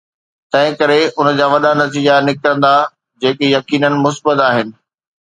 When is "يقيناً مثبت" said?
3.57-4.41